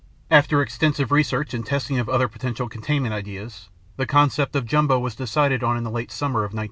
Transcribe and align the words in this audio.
After 0.31 0.63
extensive 0.63 1.11
research 1.11 1.53
and 1.53 1.63
testing 1.63 1.99
of 1.99 2.09
other 2.09 2.27
potential 2.27 2.67
containment 2.67 3.13
ideas, 3.13 3.69
the 3.97 4.07
concept 4.07 4.55
of 4.55 4.65
Jumbo 4.65 4.97
was 4.97 5.13
decided 5.13 5.63
on 5.63 5.77
in 5.77 5.83
the 5.83 5.91
late 5.91 6.11
summer 6.11 6.39
of 6.39 6.55
1944. 6.55 6.59